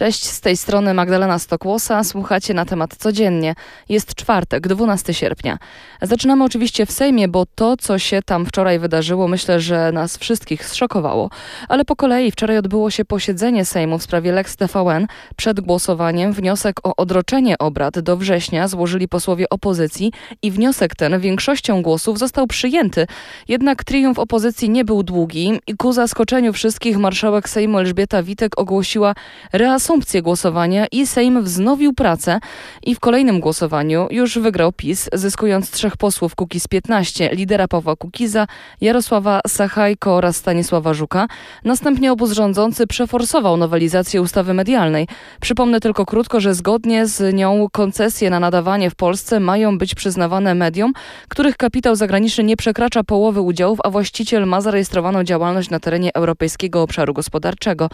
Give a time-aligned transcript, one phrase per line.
[0.00, 2.04] Cześć, z tej strony Magdalena Stokłosa.
[2.04, 3.54] Słuchacie na temat codziennie.
[3.88, 5.58] Jest czwartek, 12 sierpnia.
[6.02, 10.66] Zaczynamy oczywiście w Sejmie, bo to, co się tam wczoraj wydarzyło, myślę, że nas wszystkich
[10.66, 11.30] zszokowało.
[11.68, 15.06] Ale po kolei wczoraj odbyło się posiedzenie Sejmu w sprawie Lex TVN.
[15.36, 20.12] Przed głosowaniem wniosek o odroczenie obrad do września złożyli posłowie opozycji
[20.42, 23.06] i wniosek ten większością głosów został przyjęty.
[23.48, 29.14] Jednak triumf opozycji nie był długi i ku zaskoczeniu wszystkich marszałek Sejmu Elżbieta Witek ogłosiła
[29.52, 32.40] reasumpcję reasumpcję głosowania i Sejm wznowił pracę
[32.82, 38.46] i w kolejnym głosowaniu już wygrał PiS, zyskując trzech posłów Kukiz 15, lidera Pawła Kukiza,
[38.80, 41.28] Jarosława Sachajko oraz Stanisława Żuka.
[41.64, 45.08] Następnie obóz rządzący przeforsował nowelizację ustawy medialnej.
[45.40, 50.54] Przypomnę tylko krótko, że zgodnie z nią koncesje na nadawanie w Polsce mają być przyznawane
[50.54, 50.92] mediom,
[51.28, 56.82] których kapitał zagraniczny nie przekracza połowy udziałów, a właściciel ma zarejestrowaną działalność na terenie Europejskiego
[56.82, 57.90] Obszaru Gospodarczego.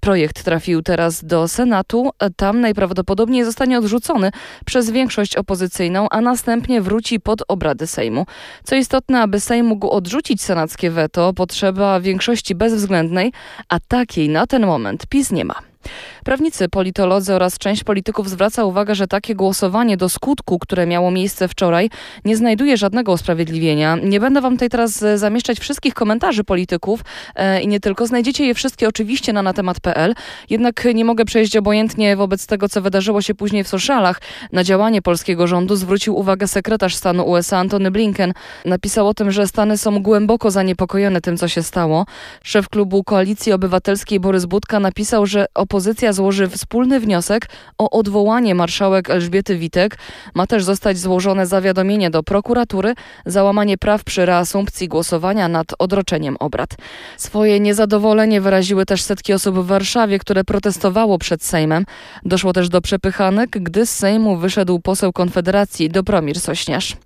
[0.00, 2.10] Projekt trafił teraz do Senatu.
[2.36, 4.30] Tam najprawdopodobniej zostanie odrzucony
[4.66, 8.26] przez większość opozycyjną, a następnie wróci pod obrady Sejmu.
[8.64, 13.32] Co istotne, aby Sejm mógł odrzucić senackie weto, potrzeba większości bezwzględnej,
[13.68, 15.75] a takiej na ten moment PiS nie ma.
[16.24, 21.48] Prawnicy, politolodzy oraz część polityków zwraca uwagę, że takie głosowanie do skutku, które miało miejsce
[21.48, 21.90] wczoraj,
[22.24, 23.96] nie znajduje żadnego usprawiedliwienia.
[24.02, 27.00] Nie będę wam tutaj teraz e, zamieszczać wszystkich komentarzy polityków
[27.34, 28.06] e, i nie tylko.
[28.06, 30.14] Znajdziecie je wszystkie oczywiście na natemat.pl.
[30.50, 34.20] Jednak nie mogę przejść obojętnie wobec tego, co wydarzyło się później w socialach.
[34.52, 38.32] Na działanie polskiego rządu zwrócił uwagę sekretarz stanu USA Antony Blinken.
[38.64, 42.06] Napisał o tym, że Stany są głęboko zaniepokojone tym, co się stało.
[42.42, 45.75] Szef klubu Koalicji Obywatelskiej Borys Budka napisał, że opozycja
[46.10, 49.98] złoży wspólny wniosek o odwołanie marszałek Elżbiety Witek.
[50.34, 52.94] Ma też zostać złożone zawiadomienie do prokuratury
[53.26, 56.70] za łamanie praw przy reasumpcji głosowania nad odroczeniem obrad.
[57.16, 61.86] Swoje niezadowolenie wyraziły też setki osób w Warszawie, które protestowało przed Sejmem.
[62.24, 66.96] Doszło też do przepychanek, gdy z Sejmu wyszedł poseł Konfederacji Dobromir Sośniarz.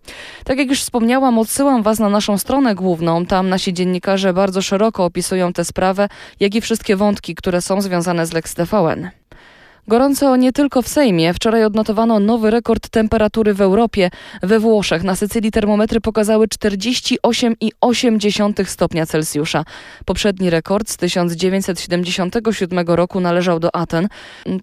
[0.44, 3.26] Tak jak już wspomniałam, odsyłam Was na naszą stronę główną.
[3.26, 6.08] Tam nasi dziennikarze bardzo szeroko opisują tę sprawę,
[6.40, 9.19] jak i wszystkie wątki, które są związane z Lex TVN.
[9.88, 11.34] Gorąco nie tylko w Sejmie.
[11.34, 14.10] Wczoraj odnotowano nowy rekord temperatury w Europie.
[14.42, 19.64] We Włoszech na Sycylii termometry pokazały 48,8 stopnia Celsjusza.
[20.04, 24.08] Poprzedni rekord z 1977 roku należał do Aten.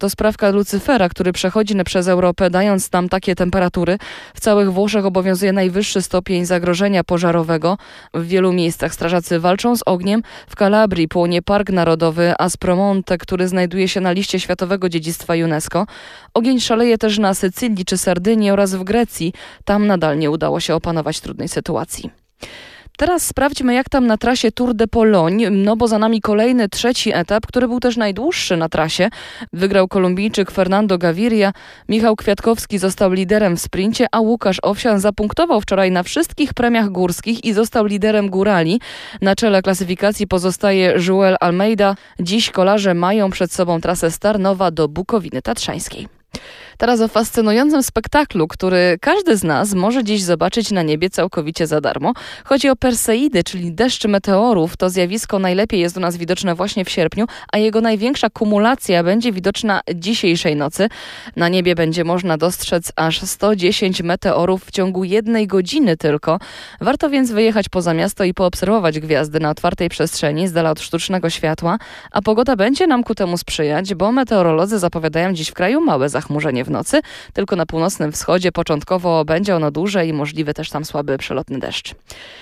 [0.00, 3.98] To sprawka Lucyfera, który przechodzi przez Europę, dając tam takie temperatury.
[4.34, 7.78] W całych Włoszech obowiązuje najwyższy stopień zagrożenia pożarowego.
[8.14, 10.22] W wielu miejscach strażacy walczą z ogniem.
[10.48, 15.86] W Kalabrii płonie Park Narodowy Aspromonte, który znajduje się na liście Światowego Dziedzictwa dziedzictwa UNESCO.
[16.34, 19.32] Ogień szaleje też na Sycylii czy Sardynii oraz w Grecji.
[19.64, 22.10] Tam nadal nie udało się opanować trudnej sytuacji.
[22.98, 27.14] Teraz sprawdźmy, jak tam na trasie Tour de Pologne, no bo za nami kolejny, trzeci
[27.14, 29.10] etap, który był też najdłuższy na trasie.
[29.52, 31.52] Wygrał Kolumbijczyk Fernando Gaviria,
[31.88, 37.44] Michał Kwiatkowski został liderem w sprincie, a Łukasz Owsian zapunktował wczoraj na wszystkich premiach górskich
[37.44, 38.80] i został liderem górali.
[39.20, 41.94] Na czele klasyfikacji pozostaje Joel Almeida.
[42.20, 46.08] Dziś kolarze mają przed sobą trasę Starnowa do Bukowiny Tatrzańskiej.
[46.78, 51.80] Teraz o fascynującym spektaklu, który każdy z nas może dziś zobaczyć na niebie całkowicie za
[51.80, 52.12] darmo.
[52.44, 54.76] Chodzi o Perseidy, czyli deszcz meteorów.
[54.76, 59.32] To zjawisko najlepiej jest u nas widoczne właśnie w sierpniu, a jego największa kumulacja będzie
[59.32, 60.88] widoczna dzisiejszej nocy.
[61.36, 66.38] Na niebie będzie można dostrzec aż 110 meteorów w ciągu jednej godziny tylko.
[66.80, 71.30] Warto więc wyjechać poza miasto i poobserwować gwiazdy na otwartej przestrzeni z dala od sztucznego
[71.30, 71.78] światła,
[72.10, 76.67] a pogoda będzie nam ku temu sprzyjać, bo meteorolodzy zapowiadają dziś w kraju małe zachmurzenie
[76.68, 77.00] w nocy,
[77.32, 81.94] tylko na północnym wschodzie początkowo będzie ono duże i możliwy też tam słaby przelotny deszcz.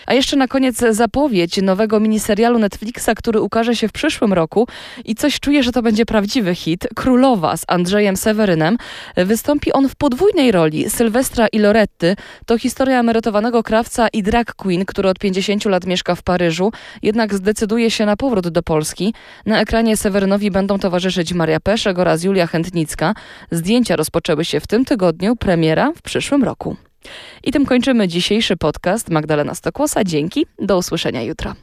[0.07, 4.67] A jeszcze na koniec zapowiedź nowego miniserialu Netflixa, który ukaże się w przyszłym roku
[5.05, 6.89] i coś czuję, że to będzie prawdziwy hit.
[6.95, 8.77] Królowa z Andrzejem Sewerynem.
[9.17, 12.17] Wystąpi on w podwójnej roli Sylwestra i Loretty.
[12.47, 16.73] To historia emerytowanego krawca i drag queen, który od 50 lat mieszka w Paryżu,
[17.03, 19.15] jednak zdecyduje się na powrót do Polski.
[19.47, 23.15] Na ekranie Sewerynowi będą towarzyszyć Maria Peszek oraz Julia Chętnicka.
[23.51, 26.77] Zdjęcia rozpoczęły się w tym tygodniu, premiera w przyszłym roku.
[27.45, 29.11] I tym kończymy dzisiejszy podcast.
[29.11, 30.47] Magdalena Stokłosa, dzięki.
[30.59, 31.55] Do usłyszenia jutro.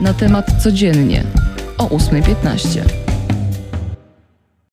[0.00, 1.24] Na temat codziennie
[1.78, 2.99] o 8.15.